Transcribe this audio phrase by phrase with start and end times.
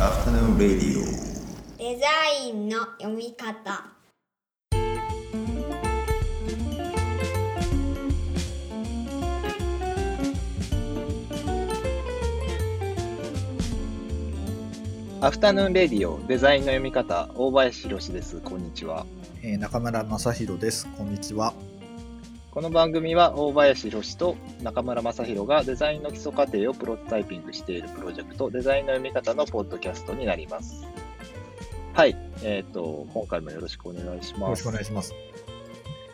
[0.00, 1.04] アフタヌーンレディオ
[1.78, 2.06] デザ
[2.44, 3.84] インの読み方。
[15.20, 17.30] アフタヌーンレディオデザインの読み方。
[17.36, 18.40] 大林博です。
[18.40, 19.06] こんにちは。
[19.42, 20.88] えー中村正弘です。
[20.98, 21.54] こんにちは。
[22.54, 30.86] この番組は大林博と中村正弘がデザインの基礎過程をプロトタイピングしているプロジェクトデザインの読み方のポッドキャストになります
[31.94, 35.14] はいえっ、と今回もよろしくお願いしますよろしくお願いします。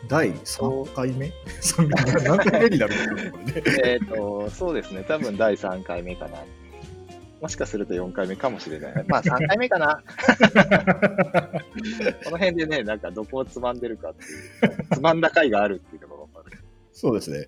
[0.07, 1.31] 第3回目？
[2.25, 2.69] 何回目？
[2.69, 3.63] になるんだろうこれね。
[3.85, 6.39] えっとそうですね多分第3回目かな
[7.41, 9.05] もしかすると4回目かもしれない。
[9.07, 10.03] まあ3回目かな。
[12.23, 16.00] この辺でね、なんかどこをつまんでるかっていう、つまんだ回があるっていう。
[16.93, 17.47] そうですね。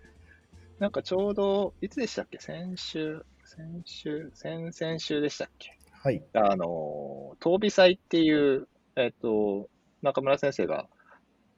[0.78, 2.38] なんかちょうど、いつでしたっけ？
[2.38, 5.76] 先週、先週、先々週でしたっけ？
[5.92, 6.24] はい。
[6.32, 9.68] あの、東美祭っていう、えっ、と、
[10.02, 10.88] 中村先生が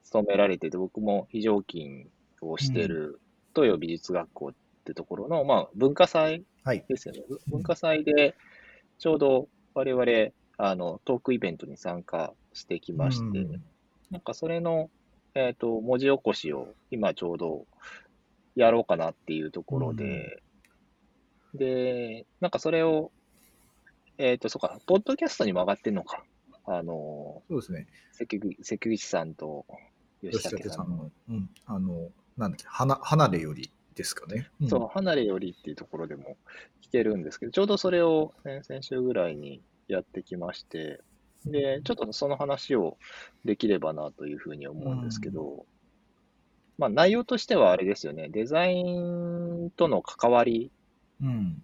[0.03, 2.09] 勤められてて、僕も非常勤
[2.41, 3.21] をしてる
[3.55, 6.85] 東洋美術学校ってところの、まあ、文化祭はい。
[6.87, 7.23] ですよね。
[7.47, 8.35] 文化祭で、
[8.99, 13.63] ちょうど我々、あの、トークイベントに参加してきまして、うん
[14.11, 14.91] なんかそれの、
[15.35, 17.65] えっ、と、文字起こしを今ちょうど
[18.55, 20.41] やろうかなっていうところで、
[21.53, 23.11] で、なんかそれを、
[24.17, 26.23] えっ、と、そうか、ポッドキャストにも上がってんのか。
[26.65, 27.87] あの、そうですね。
[28.11, 28.39] 関
[28.77, 29.65] 口さんと
[30.21, 31.49] 吉吉武武さんの、さんの、うん。
[31.65, 34.49] あの、なんだっけ、花離れよりですかね。
[34.63, 36.37] んそう、離れよりっていうところでも
[36.81, 41.01] 聞けるんですけど、ちょうどそれを先々週ぐらいにやってきまして、
[41.45, 42.97] で、ちょっとその話を
[43.45, 45.65] できればなというふうに思うんですけど、
[46.77, 50.71] まあ内容としてはあれですよね、デザインとの関わり、
[51.21, 51.63] うん。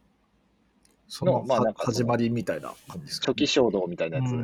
[1.07, 4.43] その、まあなんか始まりみたいな感じですか、初期衝動みたいなやつ、うん。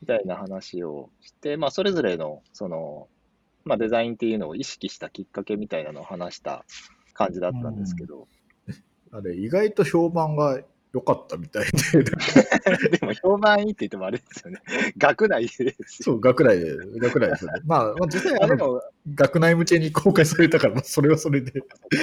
[0.00, 3.08] みたいな話をして、まあそれぞれの、その、
[3.64, 6.64] まあデザインっていうのを意識したきっかけみたいなのを話した
[7.12, 8.26] 感じだったんですけど、
[9.12, 10.60] あれ、意外と評判が
[10.96, 12.02] 良かったみたいで、
[12.98, 14.62] でも評判いいって言ってもあれですよね。
[14.96, 15.72] 学内ですよ。
[15.84, 17.60] そう、学内で、学内ですよね。
[17.68, 18.82] まあ、まあ、実際、あの、も、
[19.14, 21.52] 学内向けに公開されたから、まあ、それはそれで。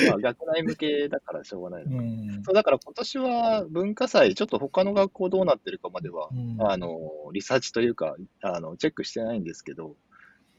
[0.08, 7.00] まあ、学内向けだからしょうがないのそうだから今年は文化祭、ちょっと他の学校どうなってるかまでは、うんあの、
[7.34, 9.96] リサーチというか、あの、チェックしてないんですけど、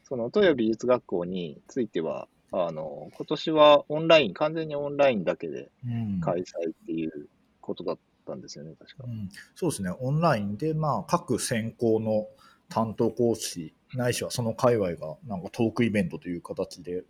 [0.03, 7.27] その、東洋美術学校については、あの、今年はオンライン、完全にオンラインだけでうん開催っていう
[7.59, 9.03] ことだったんですよね、確か。
[9.05, 9.09] う。
[9.09, 12.27] ん、そうですね、オンラインで、まあ、各専攻の
[12.69, 17.03] 担当講師、ないしはその界隈がなんかトークイベントという形で、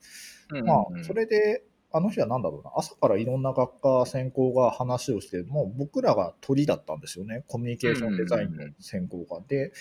[0.52, 1.06] うんまあ、うん。
[1.06, 9.42] それで、あの日はなんだろうな、朝からいろんな学科、専攻が話をして、もう僕らが鳥だったんですよね、コミュニケーションデザインの専攻が。
[9.48, 9.72] で、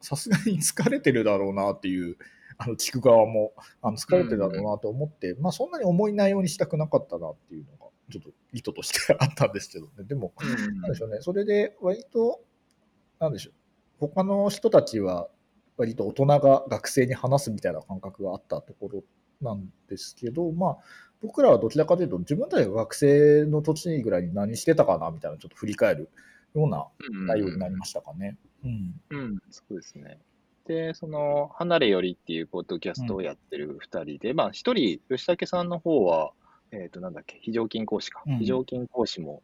[0.00, 2.16] さすがに疲れてるだろうなっていう、
[2.58, 3.52] あの聞く側も
[3.82, 12.40] あの疲れてるだろうなと思って、まあ、そんなに重い内容にしたくなかったなっていうのが、ちょっと意図としてあったんですけどね、でも、うんなんでしょうね、それで割と、
[13.18, 13.54] なんでしょう、
[14.00, 15.28] 他の人たちは、
[15.76, 19.04] 割と大人が学生に話すみたいな感覚があったところ
[19.40, 20.78] なんですけど、まあ、
[21.20, 26.10] 僕らはどちらかというと、自分たちが学生の時ぐらいに何してたかなみたいな、ちょっと振り返る
[26.54, 26.86] ような
[27.26, 28.36] 内容になりましたかね。
[28.64, 29.00] うん。
[29.10, 30.18] うん、そうですね。
[30.66, 36.32] で、その、離れよりっていうポッドキャストをやってる二人で、まあ、一人、吉武さんの方は、
[36.82, 38.22] えっ、と、なんだっけ、非常勤講師か。
[38.26, 39.42] うん非常勤講師も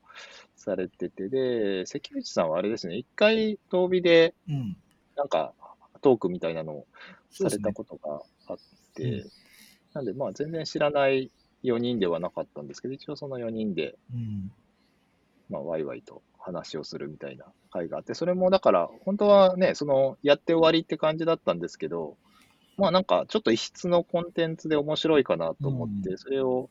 [0.56, 4.76] されてて、で、関口さんはあれですね、一回、当日で、うん。
[5.16, 5.54] なんか、
[6.00, 6.86] トークみたいなのを
[7.30, 7.72] された。
[7.72, 8.56] ことがあっ
[8.94, 9.30] て、うん
[9.92, 11.30] なんで、まあ、全然知らない
[11.64, 14.52] 4人ではなかったんですけど、一応その4人で、うん。
[15.48, 22.16] まあ、ワイワイと話をするみたいな会があって、それもだから、本当はね、その、やって終わりって感じだったんですけど、
[22.80, 26.70] まあなんか、ちょっと異質のコンテンツで面白いかなと思って、うんそれを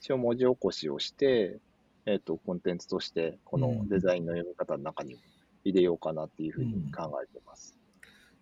[0.00, 1.58] 一応文字起こしをして、
[2.06, 5.18] えっ、と、コンテンツとして、このデザインの読み方の中に
[5.62, 7.76] 入れようかなっていうふうに考えてます。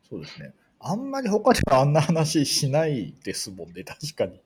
[0.09, 0.55] そうですね。
[0.79, 4.41] あんまり他ではあんな話しないですもんね、確かに。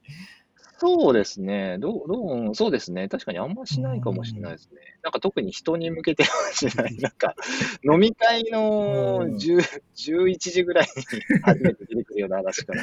[0.84, 1.78] そうですね。
[1.78, 3.08] どう、どう、うんそうですね。
[3.08, 4.80] 確かにあんましないかもしれないですね。
[5.04, 6.96] なんか特に人に向けてはしない。
[6.96, 7.36] なんか、
[7.88, 9.58] 飲み会のうん10
[9.94, 12.82] 11時ぐらいに初めて出てくるような話から。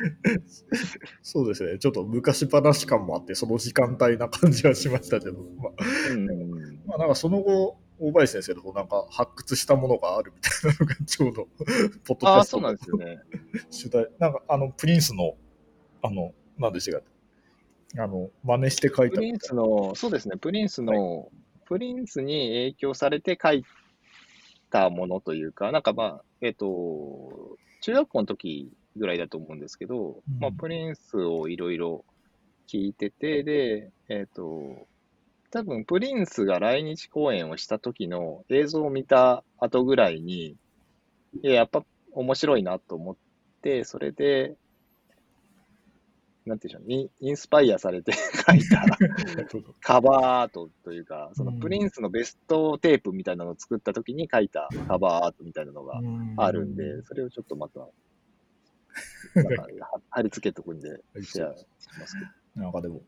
[1.24, 1.78] そうですね。
[1.78, 11.48] ちょっと昔話感もあって、その時間帯な感じはしましたけど、まあ、うんうんまあ、なんかその後、大林先生の方なんか発掘したものがあるみたいなのがちょうど、
[12.06, 13.20] ポッドキああ、ャストのそうなんですよね。
[13.70, 15.36] 主題、なんかあの、プリンスの、
[16.02, 17.04] あの、なんでしょう
[17.98, 21.30] あの、真似して書いたプリンスの、そうですね、プリンスの、
[21.66, 23.64] プリンスに影響されて書い
[24.70, 30.40] たものというか、なんかまあ、えっ、と、中学校の時ぐらいだと思うんですけど、うん。
[30.40, 32.06] まあ、プリンスをいろいろ
[32.68, 34.88] 聞いてて、で、えっ、と、
[35.52, 40.56] 多分プリンスが来日公演をした時の映像を見た後ぐらいに、
[41.42, 43.16] いや、やっぱ面白いなと思っ
[43.62, 44.56] て、それで、
[46.46, 48.14] なんていうんでしょう、インインスパイアされて
[48.48, 48.86] 書いた
[49.82, 56.02] カバーアートというか、そのうんプリンスのベストテープみたいなのを作った時に書いたカバーアートみたいなのが
[56.38, 57.80] あるんで、それをちょっとまた、
[59.36, 61.66] なんかは貼り付けとくんで、シェアし
[62.00, 62.26] ますけ
[62.56, 62.62] ど。
[62.64, 63.04] なんかでも、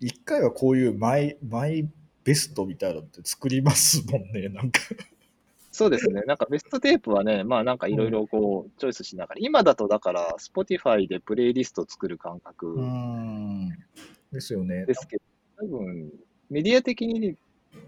[0.00, 1.88] 一回はこういうマイ、マイ
[2.22, 4.80] ベストみたいなのって作りますもんね、なんか。
[5.74, 6.22] そうですね。
[6.22, 13.70] なんかベストテープはね、 まあなんかいろいろこう、チョイスしながら、今だとだから、Spotify でプレイリスト作る感覚ん。
[14.30, 14.86] ですよね。
[14.86, 15.22] ですけど、
[15.66, 16.12] 多分、
[16.48, 17.34] メディア的に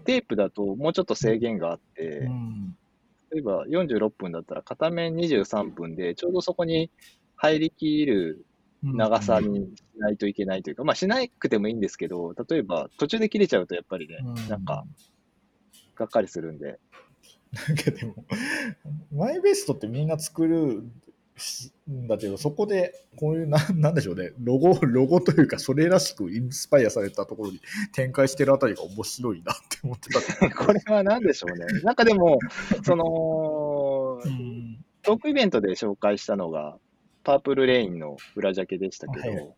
[0.03, 2.77] テープだともうちょっと制限があって、うん。
[3.31, 6.91] 例えば46分だったら片面23分で、ちょうどそこに
[7.37, 8.45] 入りきる
[8.83, 14.83] 長さにしないといけないというか、まあしなくてもいいんですけど、例えば途中で切れちゃうとやっぱりね、うんなんか、
[15.95, 16.79] がっかりするんで、
[17.53, 18.25] なんかでも、
[19.13, 20.83] マイベストってみんな作る
[21.37, 27.61] しんだけど、そこでこういうな、なんでしょうね、ロゴ、ロゴというか、それらしくインスパイアされたところに
[27.93, 30.49] 展開してるあたりが面白いなって思ってた。
[30.65, 31.65] これは何でしょうね。
[31.83, 32.39] なんかでも、
[32.83, 36.77] その、うんトークイベントで紹介したのが、
[37.23, 39.53] パープルレインの裏ジャケでしたけど、はい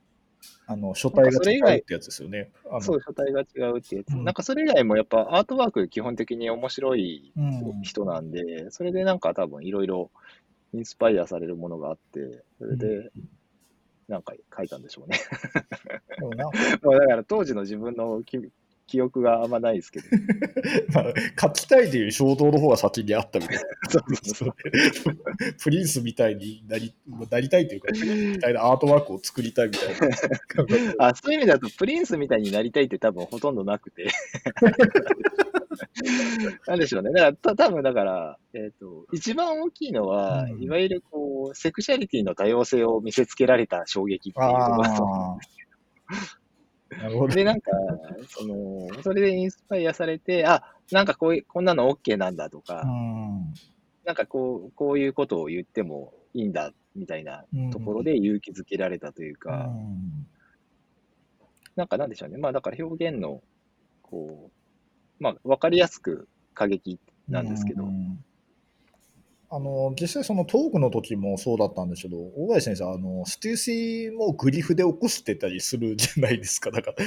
[0.68, 2.52] あの、書体が違うってやつですよね。
[2.82, 10.12] そう、書体が違うってやつ、うんなんかそれ以外もやっぱアートワーク基本的に面白いうん人なんで、それでなんか多分いろいろ
[10.74, 13.12] インスパイアされるものがあって、それで
[14.08, 15.20] なんか書いたんでしょうね。
[16.18, 16.46] でもな
[16.82, 18.22] まあだから当時の自分の
[18.90, 20.06] 記記憶があんまないですけど。
[20.94, 23.64] まあ、書きたいという衝動の方が先にあったみたいな。
[25.64, 26.94] プリンスみたいになり
[27.30, 31.08] なりたいというか、みたいなアートワークを作りたいみたいな。
[31.08, 34.08] あそういう意味だと、プリンスみたいになりたいって多分ほとんどなくて。
[36.68, 37.12] なんでしょうね。
[37.12, 46.39] だから、た多分だから、えっ、と、一番大きいのは、うんいわゆるこう、セクシャリティの多様性を見せつけられた衝撃っていうところだと思うんです。
[47.34, 47.72] で、なんか、
[48.28, 53.54] その、それでインスパイアされて、あ、なんかこういう、こんなの OK なんだとか、うん。
[54.06, 60.28] なんかこう、こういうことを言ってもいいんだ、みたいなところで勇気づけられたというか、うん。
[61.76, 62.38] なんかなんでしょうね。
[62.38, 63.42] まあだから表現の、
[64.02, 68.24] こう、まあわかりやすく過激なんですけど、うん
[69.52, 76.70] あの実際そのトークの時もそうだったんですけど、大林先生、あのステューシーもグリフで起こしてたりするじゃないですか。
[76.70, 77.04] だから、か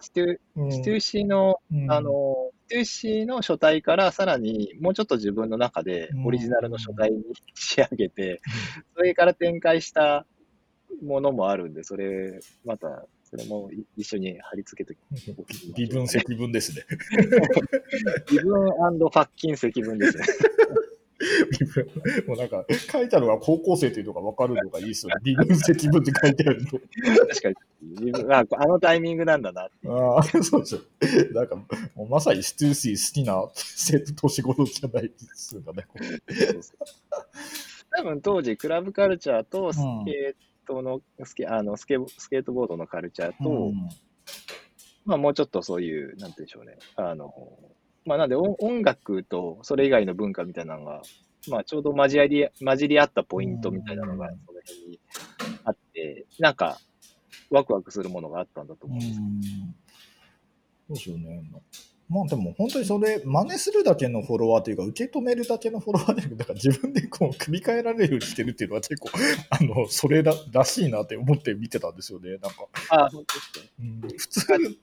[0.00, 7.22] ステュうんステューシーの、うんあの、ステューシーの書体からさらにもうちょっと自分の中でオリジナルの書体に
[7.52, 8.40] 仕上げて、
[8.96, 10.24] それから展開した
[11.02, 16.86] ものもあるんで、それ、また、それもい一緒に貼り付けておきましょう微分積分ですね。
[18.30, 20.24] 微分ファッキン積分ですね。
[22.26, 25.20] もうなんか、書いてあるのは高校生というのが分かるのがいいですよね。
[25.24, 26.78] 微分積分って書いてあると。
[27.28, 28.12] 確かに。
[28.32, 29.68] ああのタイミングなんだな。
[29.86, 30.80] ああ、 そうですよ。
[31.32, 31.56] なんか、
[31.94, 35.86] もうまさにステューシー好きな生徒年頃じゃないですかね。
[37.90, 43.88] 多分当時、クラブカルチャーとスケートの、スケあのスケスケートボードのカルチャーと、うん
[45.04, 46.76] まあもうちょっとそういう、なんて言うんでしょうね。
[46.96, 47.32] あの、
[48.08, 51.02] まあなんで音音楽とそれ以外の文化みたいなのが、
[51.46, 55.00] まあちょうど混じり、混じり合ったポイントみたいなのがうんその辺に
[55.64, 56.80] あって、なんか
[57.50, 59.20] ワクワクするものがあったんだと思うんです
[60.88, 61.42] そうですよね。
[62.08, 69.10] まあでも本当にそれ、真似するだけのフォロワーというか、受け止めるだけのフォロワーで、だから自分でこう組み替えられるようにしてるっていうのは結構、
[69.50, 72.30] あの、それららしいなって思って見てたんですよね。
[72.30, 72.50] なんか、
[72.88, 73.70] ああ、本当ですね。
[73.80, 74.78] うん普通、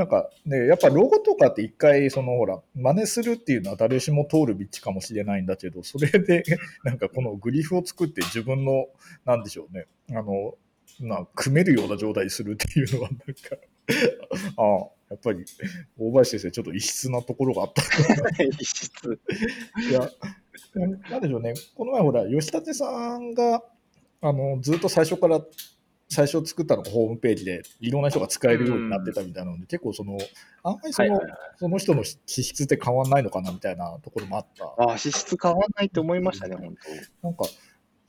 [0.00, 6.42] なんかね、やっぱロゴとかって一回、そのほら、真似するっていうのは誰しも通る道かもしれないんだけど、それで、
[6.84, 8.86] なんかこのグリフを作って自分の、
[9.26, 10.54] なんでしょうね、あの、
[11.00, 13.24] まあ、組めるような状態にするっていうのは、なんか、
[14.56, 15.44] ああ、やっぱり、
[15.98, 17.82] 大林先生、ちょっと異質なところがあった。
[18.42, 19.20] 異質。
[19.90, 20.10] いや、
[21.10, 23.62] なんでしょうね、この前ほら、吉立さんが、
[24.22, 25.42] あの、ずっと最初から、
[26.10, 30.18] 最初作ったのがホームページで、いろんな人が使えるようになってたみたいなので、結構その、
[30.64, 31.38] あんまりその、はいはいはい。
[31.56, 34.64] その人の資質って変わんないのかなみたいなところもあった。
[34.64, 36.74] ああ、資質変わんないと思いましたね、本
[37.22, 37.44] なんか、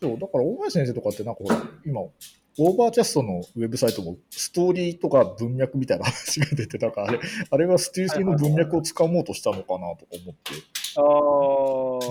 [0.01, 10.53] そう、だから大林先生とかってなんかほら、今、オーバーキャストのウェブサイトもストーリーとか文脈みたいな話が出て、なんかあれ、あれはステューシーの文脈をつかもうとしたのかなとか思って。
[10.95, 11.01] 当。
[11.01, 11.03] あ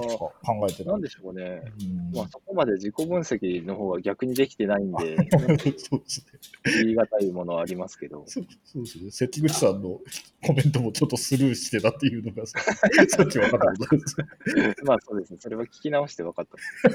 [0.01, 1.63] 考えてたなんでしょうね。
[1.81, 5.17] うんまあ、そこまで自己分析の方が逆にできてないんで、
[5.79, 6.39] そうですね。
[6.83, 8.25] 言い難いものはありますけど。
[8.27, 8.45] そう
[8.83, 9.11] ですね。
[9.11, 10.01] 関口さんの
[10.47, 12.61] コメントもちょっとスルーしてたっていうのがさ
[13.09, 14.17] さっき分かったことです。
[14.85, 15.39] まあそうですね。
[15.41, 16.89] それは聞き直して分かった。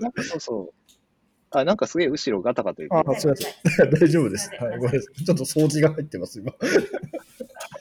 [0.00, 0.94] なんかそうそう。
[1.50, 3.90] あ、なんかすげえ後ろガタガタ言ってあ、すみません。
[3.90, 4.50] 大丈夫です。
[4.58, 5.24] はい、ごめんなさい。
[5.24, 6.52] ちょっと掃除が入ってます、今。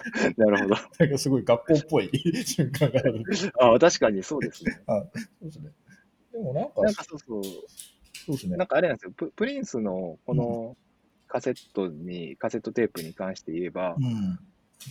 [0.37, 0.75] なるほど。
[0.99, 2.09] なんかすごい学校っぽい
[2.45, 3.23] 瞬間がある。
[3.59, 4.81] あ確かにそうですね。
[4.85, 5.71] そうですね。
[6.31, 7.43] でもなんか、なんかそうそう。
[7.43, 8.67] そうですねなん。
[8.67, 9.11] かあれなんですよ。
[9.11, 10.77] ププリンスのこの
[11.27, 14.39] カセットに、カセットテープに関して言えば、うん。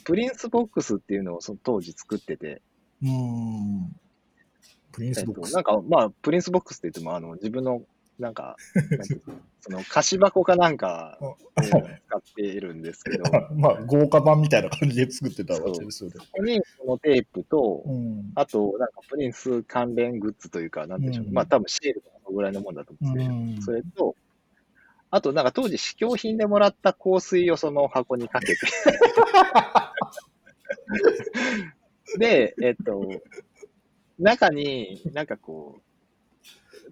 [0.05, 2.63] プリンスボックスっていうのをその当時作ってて、
[3.03, 3.97] うん。
[4.93, 5.51] プリンえスボックス。
[5.51, 7.83] っとなんかまあ、プリンスボックスって言っても、あの自分の
[8.19, 8.57] なんか、
[9.61, 16.17] その菓子箱かなんかを使っているんですけど、 そまあ、豪華版みたいな感じで作ってたわけですよね。
[16.33, 18.33] こにこのテープと、うん。
[18.35, 21.33] あと、なんかプリンス関連グッズというか、なんでしょう、うん。
[21.33, 23.63] まあ多分シールとかそのぐらいのもんだと思うんですけど、うん。
[23.63, 24.17] それと、
[25.11, 28.59] あとなんか当時試供品でもらった香水をその箱にかけて、
[32.19, 33.09] で、えっと、
[34.19, 35.83] 中になんかこう、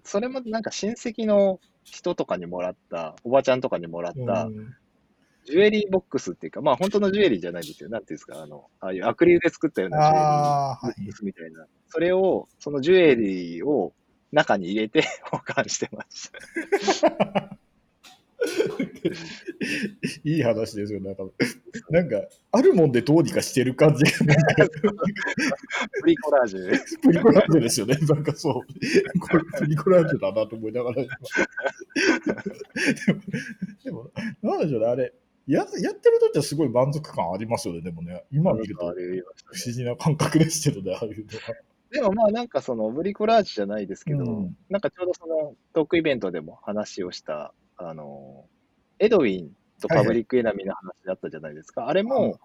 [0.03, 4.75] それもなんか親戚の人とかにもらった、おばちゃんとかにもらった、うん
[5.43, 7.89] ジュエリーボックスっていうか、まあ本当のジュエリーじゃないですよ。
[7.89, 11.05] なんていうんですか、あの、ああいうアクリルで作ったようなジュエリー。
[11.05, 11.65] ボックスみたいな。
[11.87, 13.91] それを、そのジュエリーを
[14.31, 16.31] 中に入れて 保管してまし
[17.01, 17.57] た。
[20.23, 21.23] いい話ですよ、なんか。
[21.89, 22.21] なんか、
[22.51, 24.11] あるもんでどうにかしてる感じが、
[26.01, 26.71] プリコラージュ。
[27.01, 27.97] プリコラージュですよね。
[28.01, 28.53] なんかそう。
[29.19, 31.03] これプリコラージュだなと思いながら。
[31.03, 31.15] 今
[33.03, 33.21] でも、
[33.83, 35.13] でもなんでしょうね、あれ。
[35.47, 38.23] ややってる時はすごい満足感ありますよね、でもね。
[38.31, 41.55] 今見ると不思議な感覚ですけどね、ああいうのは。
[41.91, 47.53] でもまあなんかそのブリコラージュじゃないですけど、うんなんかちょうどそのトークイベントでも話をした、
[47.89, 48.45] あの、
[48.99, 51.87] エドウィンとパブリックエナミーの話だったじゃないですか。
[51.87, 52.35] あれも、はい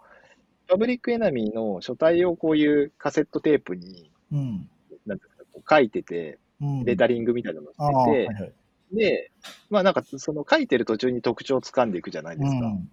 [0.68, 4.68] パブリックエナミーの書体をこういうカセットテープに、うん。
[5.06, 8.52] なんか、こう書いてて、うんレタリングみたいなのをああ、してて、はいはい。
[8.92, 9.30] で、
[9.70, 12.66] まあなんかその書いてる途中に特徴を掴んでいくじゃないですか。
[12.66, 12.90] うん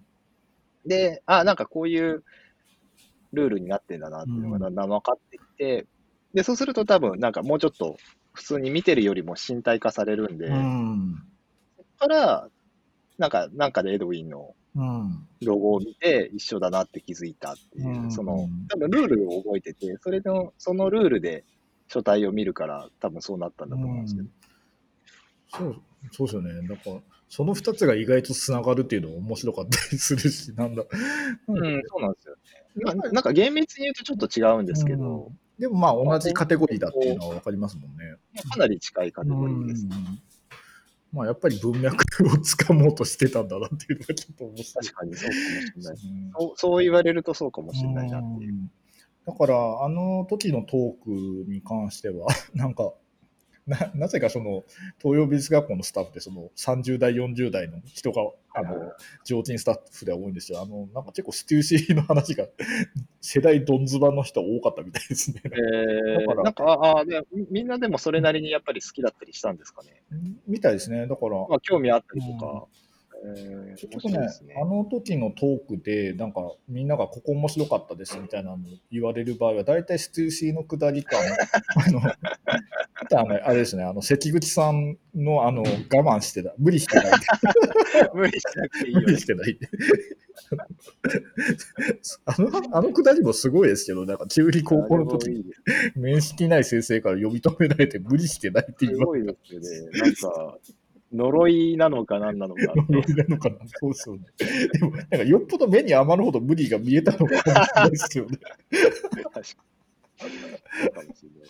[0.86, 2.24] で、あなんかこういう
[3.32, 5.86] ルールになってんだなっていうのがだんだん分かってきて、
[6.34, 7.96] で、そうすると多分なんかもうちょっと
[8.32, 11.22] 普通に見てるよりも身体化されるんで、うん。
[12.08, 12.48] から、
[13.18, 15.28] なんか、なんかでエドウィンのうん。
[15.42, 21.44] ロゴを見て一緒だなって気づいたっていう、うんその、多分ルールを覚えてて、それの、そのルールで
[21.88, 24.28] 書体を見るから多分そうなったんだと思うんですけど。
[25.48, 26.68] そうそうですよね。
[26.68, 26.82] なんか、
[27.28, 30.82] その2つが意外とつながるっていうのも面白かったりするし、 なんだ。
[30.82, 32.40] うん、そうなんですよね。
[32.76, 38.16] ななんか厳密に言うとちょっと違うんですけど、でもまあ同じカテゴリーだっていうのは分かりますもんね。
[38.50, 39.86] かなり近いカテゴリーです。
[39.86, 40.20] うん
[41.14, 44.94] まあやっぱり文脈をつかもうとしてたんだなっていうのがちょっと面白い確。
[44.94, 45.94] かにそうかもしれない。
[45.94, 48.52] うんそうそう言われるとそうかもしれないなっていう。
[48.52, 48.70] うん
[49.26, 52.92] だから、あの時のトークに関しては、なんか、
[53.66, 54.64] な なぜかその
[54.98, 58.22] 東洋美術学校のスタッフでその30代、40代の人が
[58.54, 58.92] あの
[59.24, 60.60] 常勤スタッフでは多いんですよ。
[60.60, 62.46] あのなんか結構ステューシーの話が
[63.20, 65.40] 世代どんずばの人多かったみたいですね。
[65.44, 70.02] えー、だからなんか、ああ、でみみんなでもそれなりにやっぱり好きだったりしたんですかね。
[70.46, 71.06] みたいですね。
[71.06, 72.66] だから、まあ、興味あったりとか。
[73.26, 74.28] えー、面結局ねね。
[74.60, 78.58] あの時のトークで、なんかみんながここ面白かったですみたいなの
[78.92, 81.16] 言われる場合は、大体ステューシーの下りか、
[81.86, 82.18] あの、あ
[83.04, 87.06] とあのあれですね、あの関口さんのあの我慢してた、無理してない、
[88.14, 89.58] 無理しなくていいよ無理してない。
[92.26, 95.44] あの、あの下りもすごいですけど、なんか中理高校の時に
[95.96, 100.00] 面識ない先生から呼び止められて無理してないっていうすごいですよね。
[100.00, 100.58] なんか、
[101.12, 102.62] 呪いなのか何なのか。
[102.88, 104.22] 呪いなのかな、そうですよね。
[104.72, 108.38] でも、なんかよっぽど目に余るほど無理が見えたのかもしれないですよね。
[109.32, 109.73] 確かに。
[110.18, 111.48] そうかもしれない。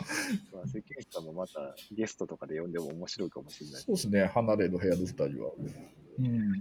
[0.52, 3.82] まあ、関口さんもまたゲストとかで呼んでも面白いかもしれない。
[3.82, 5.52] そうですね、離れの部屋の二人は。
[6.18, 6.52] うん。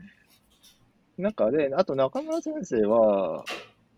[1.17, 3.45] なんかで、あと中村先生は、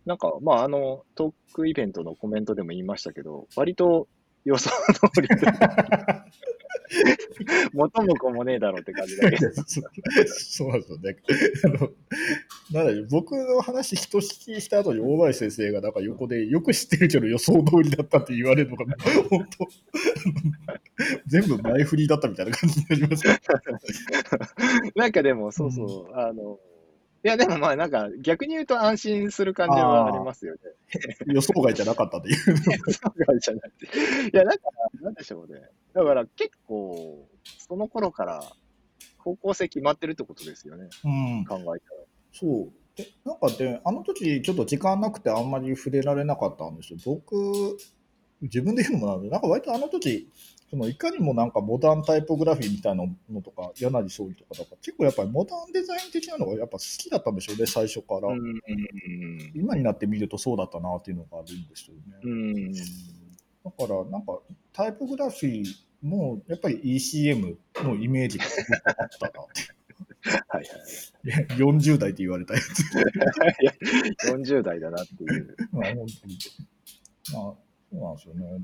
[0.06, 4.08] なんか、まあ、あの、トークイベントのコメントでも言いましたけど、割と
[4.46, 5.36] 予想通りで、
[7.74, 9.52] 元も子もねえだろうって感じだけど、
[10.28, 11.18] そうなんですよね。
[11.64, 18.86] あのなんだ僕の話、ひと聞きした後に大林先生がなんか横で、よく知ってるけど予想通りだったって言われるのが、
[19.30, 19.68] 本当、
[21.26, 23.40] 全部前振りだったみたいな感じになりますね。
[24.96, 26.60] なんかでも、そうそう、あの、
[27.28, 30.60] や、でもまあなんか逆に言うと安心する感じはありますよね。
[31.34, 32.36] 予想外じゃなかったという。
[32.36, 32.52] そ
[33.32, 33.86] うじゃなくて。
[34.34, 34.64] いや、なんか、
[35.02, 35.62] なんでしょうね。
[35.94, 37.28] だから結構、
[37.58, 38.44] その頃から
[39.18, 40.90] 方向性決まってるってことですよね。
[41.04, 41.46] うん。
[41.46, 41.80] 考えたら。
[42.32, 42.72] そう。
[42.96, 47.00] で、なんかで、あの時ちょっと時間なくてあんまり触れられなかったんですよ。
[47.06, 47.78] 僕、
[48.42, 50.30] 自分で言うのもなんで、なんか割とあの時、
[50.76, 58.28] そのいかにもなんかモダンタイポグラフィーみたいなのとか、柳総理とかだから、結構やっぱりモダンデザイン的なのがやっぱ好きだったんでしょうね、最初から。
[59.54, 62.74] 今になってみるとそうだったなっていうのがあるんですよね。
[63.64, 64.38] だから、なんか、
[64.74, 65.66] タイポグラフィー
[66.02, 69.76] も、やっぱり ECM のイメージがすごくあったなって。
[70.50, 70.68] はいはい。
[71.24, 72.80] いや40代って言われたやつ。
[72.82, 73.74] いや、
[74.34, 75.56] 40代だなっていう。
[75.72, 76.38] まあ、本当に。
[77.32, 77.58] まあ、そ
[77.94, 78.62] うなんですよね。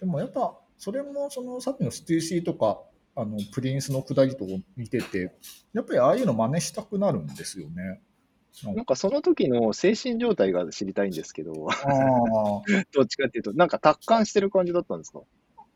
[0.00, 2.82] でもやっぱ、それも、その、さっきのステューシーとか、
[3.14, 4.44] あの、プリンスのくだりと
[4.76, 5.32] 見てて、
[5.72, 8.02] やっぱりああいうの真似したくなるんですよね。
[8.64, 12.62] なんかその時の精神状態が知りたいんですけど、ああ、
[12.92, 15.20] どっちかっていうと、なんか達観してる感じだったんですか？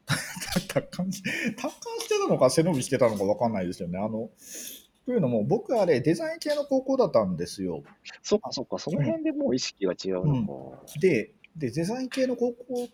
[0.75, 3.99] 達観し、達観してたのか背伸びしてたのか分かんないですよね。
[3.99, 4.31] あの、
[5.05, 7.85] というのも、僕あれ、デザイン系の高校だったんですよ。
[8.25, 10.99] そっかそっか、その辺でもう意識が違うのか。
[11.01, 12.89] で、でデザイン系の高校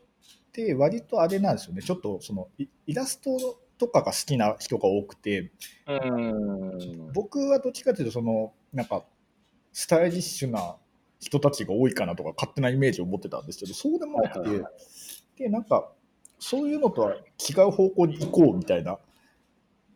[0.48, 1.82] って割とあれなんですよね。
[1.82, 3.30] ちょっとそのイイラスト
[3.78, 5.50] とかが好きな人が多くて、
[5.88, 7.12] うん。
[7.12, 9.04] 僕はどっちかというと、その、なんか、
[9.72, 10.76] スタイリッシュな
[11.18, 14.64] 人たちが多いかなとか勝手なイメージを持ってたんですけど、そうでもなくて、
[15.36, 15.90] で、なんか、
[16.38, 18.98] そういうのとは違う方向に行こうみたいな、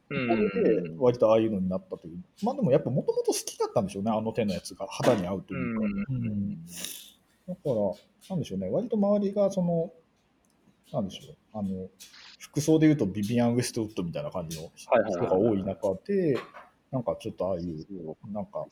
[0.08, 0.98] ころでん。
[0.98, 2.18] 割とああいうのになったという。
[2.42, 5.84] まあでもやっぱもともと好きだったんでしょうね、あの手のやつが肌に合うというか。
[6.10, 6.66] うん
[7.48, 7.74] だから、
[8.30, 9.92] なんでしょうね、割と周りが、その、
[10.92, 11.88] なんでしょう、あの、
[12.38, 14.90] 服装で言うとビビアン・ウェストウッドみたいな感じの人
[15.20, 16.38] が多い中で、
[16.90, 17.86] なんかちょっとああいう、
[18.32, 18.66] なんか、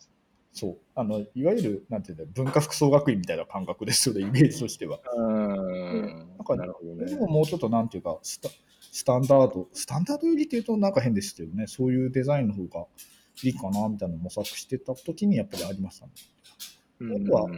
[0.53, 5.01] そう、あの、いわゆる、なんていうんだ文化服装学院みたいな感覚ですよね、イメージとしては。
[5.17, 7.17] うんなんかなるほどねで。
[7.17, 8.49] ももうちょっとなんていうかスタ、
[8.93, 12.87] スタンダード、スタンダード寄りっていうとなんか変ですけどね、そういうデザインの方が
[13.43, 16.13] いいかなみたいな模索してた時にやっぱりありましたね。
[17.13, 17.51] うんあとは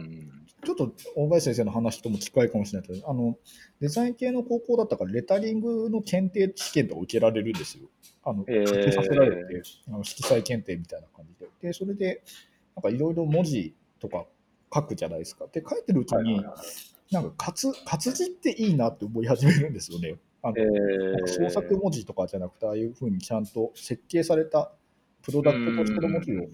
[0.65, 3.37] ちょっと大林先生の話とも近いかもしれないけど、あの
[3.79, 7.87] デザイン系の高校だったから、レタリングの検定試験とか受けられるんですよ。
[8.23, 11.49] あの、へーさせられて、あの色彩検定みたいな感じで。
[11.61, 12.23] で、それで、
[12.75, 14.25] なんかいろいろ文字とか
[14.73, 15.45] 書くじゃないですか。
[15.51, 16.43] で、書いてるうちに、
[17.11, 20.15] なんか活活字っていいなって思い始めるんですよね。
[20.41, 24.71] あのえなんか創作文字とかじゃなくて、ああいうふうにちゃんと設計された
[25.21, 26.47] プロダクトとしての文字を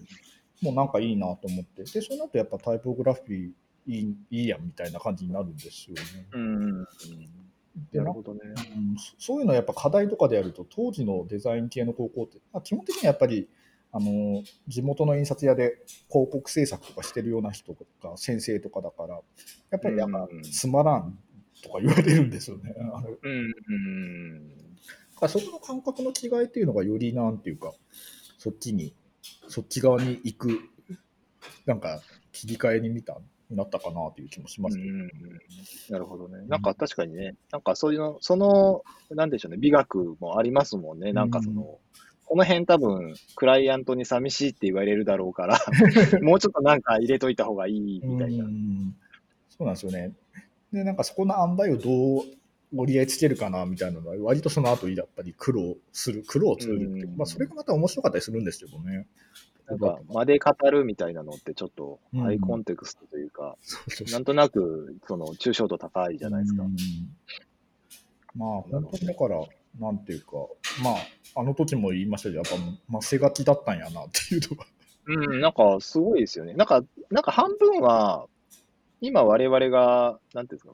[0.62, 3.52] もうなんかいいなと思って、で、その後やっぱタイポグラフィー
[3.86, 6.26] いいいいやんみたいな感じになるんですよね。
[6.32, 6.84] うん。
[7.92, 8.40] でなるほどね。
[8.44, 13.48] うんそそういうのはやっぱ課題とかでやると、当時のデザイン系の高校って、まあ、基本的にはやっぱり、
[13.96, 15.78] あの地元の印刷屋で
[16.10, 19.20] 広告制作とかしてるような人とか先生とかだから、
[19.70, 21.18] やっぱりなんかうんつまらん
[21.62, 22.74] とか言われるんですよね。
[23.22, 23.54] うん。
[23.68, 24.48] うん。
[24.56, 24.64] だ
[25.16, 27.72] からそこの感覚の違いっていうのがよりなんていうか、
[28.38, 28.94] そっちに、
[29.48, 30.60] そっち側に行く、
[31.66, 32.00] なんか
[32.32, 33.18] 切り替えに見た、
[33.50, 34.90] なったかなという気もしますけど。
[34.90, 35.10] うん
[35.90, 36.44] なるほどね。
[36.48, 41.12] なんか確かにね、なんかそういうの、その、なんでしょうね、美学もありますもんね。
[41.12, 41.78] なんかその、
[42.26, 45.58] この辺多分、クライアントに寂しいって言われるだろうから、
[46.22, 48.48] もうちょっとなんか入れといた方がいいみたいなう。
[48.48, 48.96] ん
[49.50, 50.12] そうなんですよね。
[50.72, 52.24] で、なんかそこの塩梅をどう
[52.76, 59.06] 折り合いつけるかなみたいなのは、割とその後やっぱり苦労する、苦労するっていううんまあそれがまた面白かったりするんですけどね。
[59.66, 66.66] なんか、間で語るみたいなのってちょっと、うんハイコンテクストというか、そうそうそうなんとなく、その、抽象度高いじゃないですかう。
[66.66, 66.76] ん
[68.36, 69.40] まあ本当にだから、
[69.80, 70.32] なんていうか、
[70.82, 72.56] まあ、あの時も言いましたけど、やっぱ、
[72.88, 74.66] ませがちだったんやなっていうのが。
[75.06, 76.54] うん、なんかすごいですよね。
[76.54, 78.26] なんか、なんか半分は、
[79.00, 80.72] 今我々が、なんていうんですか、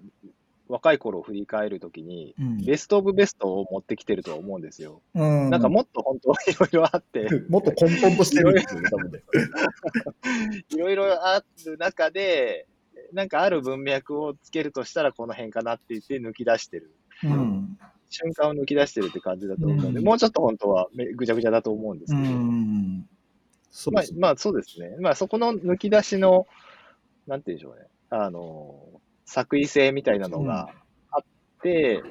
[0.70, 5.02] 若い頃を振り返るときに、ベストオブベストを持ってきてるとは思うんですよ。
[5.14, 9.22] うんなんかもっと本当いろいろあって、 もっと根本としてるんですよね、多分ね。
[10.68, 12.68] いろいろある中で、
[13.12, 16.94] なんかある文脈をつけるとしたらこの辺かなって言って抜き出してる。
[17.24, 17.78] うん。
[18.08, 23.08] 瞬間を抜き出してるって感じだと思うので、うんもうちょっと本当はめぐちゃぐちゃだと思うんですうけど、ん。
[23.70, 23.94] そう。
[23.94, 24.96] まあまあそうですね。
[25.00, 26.46] まあそこの抜き出しの、
[27.26, 27.86] なんていうんでしょうね。
[28.10, 30.70] あの、作為性みたいなのが
[31.12, 31.22] あっ
[31.62, 32.02] て、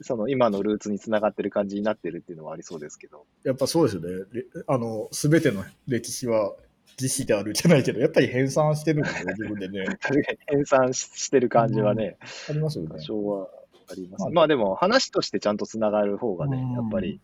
[0.00, 3.26] その今のルーツにつながってる感じになってるっていうのはありそうですけど。
[3.42, 4.24] やっぱそうですよね。
[4.32, 6.54] れあの、すべての歴史は
[7.00, 9.98] 実史であるじゃないけど、やっぱり編纂してるんですよ、 自分でね。
[10.46, 12.16] 編纂ししてる感じはね、
[12.48, 12.98] ありますよね多。
[13.00, 13.48] 少は
[13.90, 14.22] あります。
[14.22, 17.20] まあまあでも話としてちゃんとつながる方がねうん、やっぱり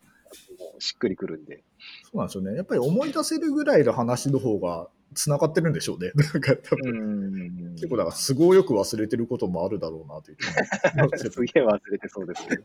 [0.81, 1.63] しっくりくるんで。
[2.03, 2.57] そうなんですよね。
[2.57, 6.13] やっぱり思い出せるぐらいの話の方が繋がってるんでしょうね。
[6.15, 10.39] なんか多分、結構だから都合よく忘れてることもあるだろうなという。
[11.31, 12.59] すげえ忘れてそうですね。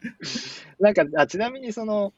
[0.80, 2.14] なんかあ、ちなみにその、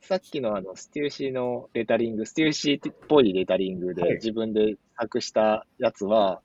[0.00, 6.42] さっきのあの、ステューシーのレタリング、ステューシーっぽいレタリングはいで自分で作したやつは、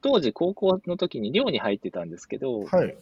[0.00, 2.96] 当時高校の時に寮に入ってたんですけど、はい。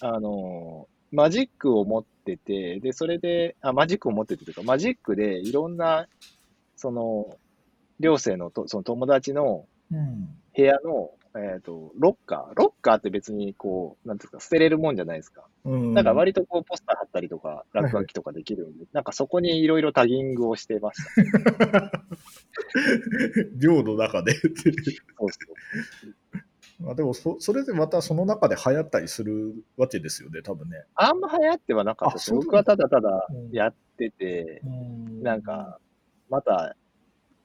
[0.00, 6.06] あの、マジックを持ってて、で、それで、あ、マジックを持っててというか、マジックでいろんな、
[6.76, 7.38] その、
[7.98, 10.28] 寮生のと、その友達のうん。
[10.56, 12.54] 部屋の、えっ、と、ロッカー。
[12.54, 15.44] ロッカーって別にこう、なんですか、捨てれるもんじゃないですか。
[15.64, 21.92] うん、だから割とこう、ポスター貼ったりとか、落書きとかできるんで、なんかそこにいろいろタギングをしてました。
[23.58, 24.32] 寮の中で。
[24.32, 25.38] そうそ
[26.32, 26.84] う。
[26.84, 30.84] まあでもそ、それでまたその中で流行ったりするわけですよね、多分ね。
[30.94, 32.34] あんま流行ってはなかったです。
[32.34, 35.78] 僕はただただうんやってて、うんなんか、
[36.28, 36.76] また、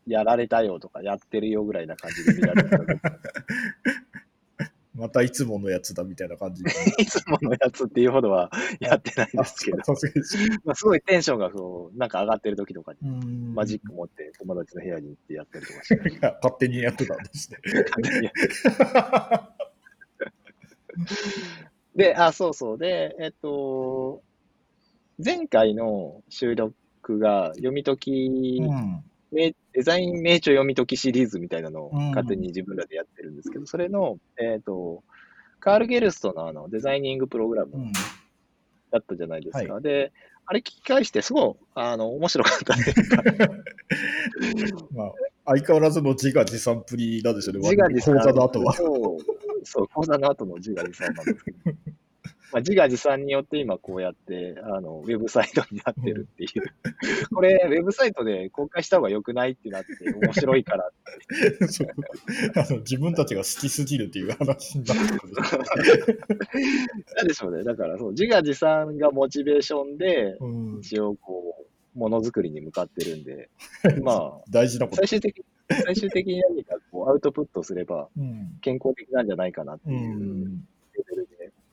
[0.08, 2.88] やられたよとか、やってるよぐらいな感じで見られてた時。
[4.94, 6.70] またいつものやつだみたいな感じで。
[7.00, 9.78] いつものやつっていうほどはやってないんですけど、
[10.65, 17.60] まあ、すごいテンションがそう、なんか上がってる時とかに、うんマジック持って友達の部屋に行ってやったりとかして 勝手にやってたんですね。
[18.74, 19.56] た。
[21.96, 22.78] で、あ、そうそう。
[22.78, 24.22] で、えっと、
[25.24, 26.76] 前回の収録
[27.20, 35.04] が読み解き、うん名デザイン名著読み解きシリーズみたいなのをうん勝手に自分らでやってるんですけど、それの、えっ、と、
[35.62, 37.92] カール・ゲルストのあのデザイニングプログラムうん
[38.92, 39.80] だったじゃないですか。
[39.80, 40.12] で、
[40.46, 43.24] あれ聞き返して、すごい、あの、面白かったというか、
[44.94, 45.12] まあ、
[45.46, 48.16] 相変わらずの自画自賛っぷりなんでしょうね、自画自賛。
[48.18, 48.74] 講座の後は。
[48.74, 51.58] そう、そう、講座の後の自画自賛なんですけど。
[52.52, 56.50] まあ、自画自賛によって今こうやって、あの、ウェブサイトになってるっていう。
[57.34, 60.92] これ、ウェブサイトで公開した方が良くないってなって、面白いからっ
[61.60, 61.88] て そう
[62.56, 65.34] あの自分たちが好きすぎるっていう話になってくる。
[67.16, 67.64] なんでしょうね。
[67.64, 73.50] だから、そう、自画自賛がモチベーションで、うん、一応こう、ものづくりに向かってるんで、
[74.02, 75.08] まあ、大事なこと最。
[75.08, 80.81] 終的に、最終的に何かこう、アウトプットすればうん健康的なんじゃないかなってういうんレベルで、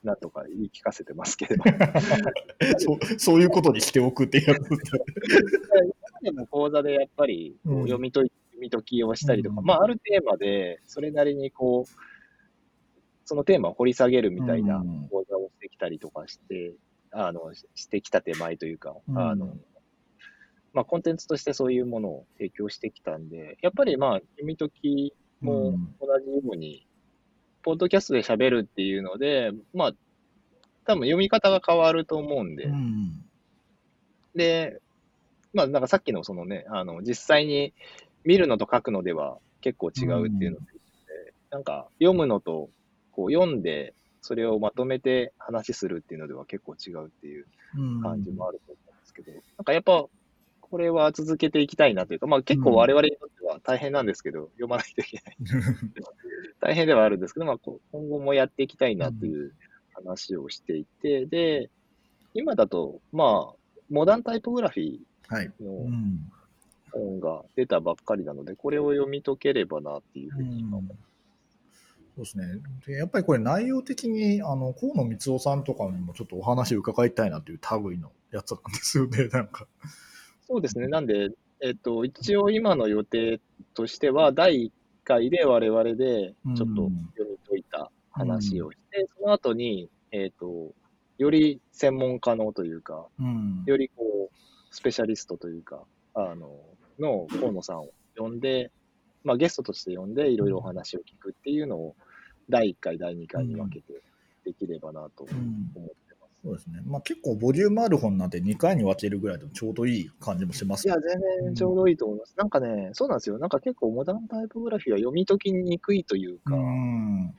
[0.03, 1.63] なんとか言い聞かせてますけど。
[2.79, 4.69] そうそういうことにしておくっていうやつ
[6.23, 11.91] でも講座でやっぱり読み解い読み解きをしたりとか、うんまあ、あるテーマで、それなりにこう、
[13.25, 15.09] そのテーマを掘り下げるみたいなうん。
[15.09, 16.75] 講座をしてきたりとかして、
[17.13, 19.19] あの、ししてきた手前というか、うん。
[19.19, 19.57] あの、
[20.73, 25.95] まあ、コンテンツとしてそういうものを提供してきたんで、やっぱりまあ、読み解きもうん。
[26.01, 26.87] 同じように、
[27.69, 29.93] ポッドキャストで喋るっていうので、まあ、
[30.87, 33.23] 多分読み方が変わると思うんで、うん
[34.35, 34.81] で、
[35.53, 37.75] まあ、なんかさっきのそのね、あの、実際に
[38.25, 40.65] 見るのと書くのでは結構違うっていうので、
[41.51, 42.71] なんか読むのと、
[43.13, 47.45] こう読んで、それをまとめて話するっていうのでは結構違うっていう
[47.77, 48.01] うん。
[48.01, 50.07] 感じもあると思うんですけど、なんかやっぱ、
[50.63, 55.37] これは続けていきたいなというか、まあ結構我々にとっては大変なんですけど、読まないといけない。
[56.61, 59.55] 大変ではあるんですけど、まあ今後もやっていきたいなという
[59.95, 61.71] 話をしていて、で、
[62.35, 63.57] 今だと、まあ、
[63.91, 65.53] モダンタイポグラフィはい。
[65.61, 66.31] ーのうん
[66.91, 70.89] 本が出たばっかりなので、これを読み解ければなっていうふうに今思。
[70.89, 72.47] そうですね。
[72.87, 79.67] でやっぱりこれ内容的に、あの、河野光夫さんとかにもちょっとお話伺いたいなという類のやつなんですよね、なんか。
[80.47, 80.89] そうですね。
[80.89, 83.41] なんで、えっと、一応今の予定
[83.75, 84.71] としては、第1
[85.05, 90.73] 回で我々でちょっと読み解いた話をして、その後に、えっと、
[91.19, 93.65] より専門家のというか、うん。
[93.67, 94.37] よりこう、
[94.71, 96.61] スペシャリストというか、あの、
[96.99, 98.71] の河野さんを呼んで、
[99.25, 101.97] まあゲストとして呼んでいろいろお話を聞くっていうのを、
[102.49, 104.01] 第1回、第2回に分けて
[104.45, 106.08] できればなと思うんって。
[106.45, 106.81] そうですね。
[106.87, 112.35] まあ結構ボリュームある本なんで2回に分けるぐらいでもちょうどいい感じもしますいや、全然ちょうどいいと思います。
[112.37, 113.39] なんかね、そうなんですよ。
[113.39, 117.35] なんか結構モダンタイポグラフィーは読み解きにくいというか、うん。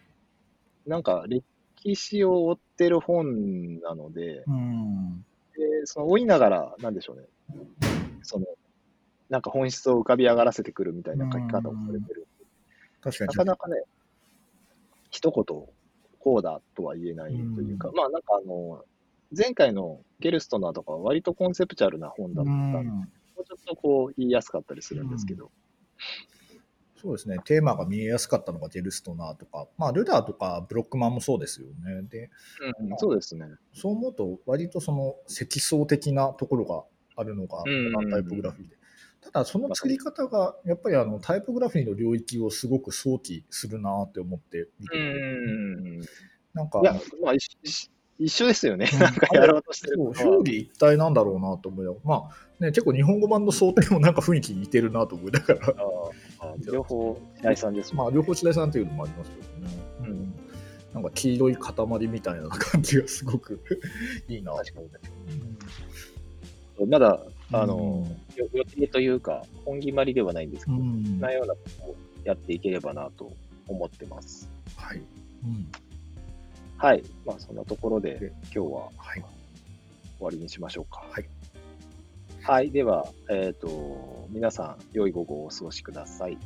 [0.85, 5.25] なんか歴史を追ってる本なので、うん。
[5.55, 7.23] でその追いながら、なんでしょうね。
[8.21, 8.45] その、
[9.29, 12.27] なんか本質を浮かび上がらせてくるみたいな書き方をされてる。
[13.01, 13.81] 確かになかなかね、
[15.09, 15.45] 一言、
[16.19, 18.83] こうだとは言えないというか、うまあなんかあの、
[19.35, 23.05] 前回のゲルストナーとかは割とコンセプチュアルな本だったんで、も
[23.37, 25.51] うちょっとこう言いやすかったりするんですけど、
[27.01, 32.01] そうですね、テーマが見えやすかったのがジェルストナーとか、まあ、ルダーとかブロックマンもそうですよね。
[32.09, 32.29] で、
[32.81, 33.45] うん、そうですね。
[33.73, 36.83] そう思うと、割とその積層的なところが
[37.15, 38.78] あるのが、うんタイポグラフィーで。
[39.31, 45.99] ただ、その作り方が、やっぱりあのタイポグラフィーの領域をすごく想起するなって思って見てて、うん。
[46.53, 48.89] なんかい、や、まあ、一緒ですよね。
[48.91, 48.99] うん。
[48.99, 55.73] なんかやろうとしてる表裏一体なんだろうなと思いながら、まあね、結構日本語版の想定もなんか雰囲気似てるなと思いながら、
[56.71, 59.77] 両方、白井さんですもんまあ、両方白井さんっていうのもありますけどね。
[60.01, 60.33] うん。
[60.93, 63.61] なんか黄色い塊みたいな感じがすごく
[64.27, 64.53] いいな。
[64.55, 64.89] 確かに
[66.87, 73.31] まだ、あうの予定というか、本決まりではないんですけど、うんなようなことをやっていければなと
[73.67, 74.49] 思ってます。
[74.75, 74.97] はい。
[74.97, 75.71] うん
[76.77, 77.03] はい。
[77.25, 79.23] まあ、そんなところで、今日ははい。
[80.17, 81.03] 終わりにしましょうか。
[81.11, 81.25] はい。
[82.41, 82.71] はい。
[82.71, 86.37] では、えっ、と、皆さん、良い午後をお過ごしください。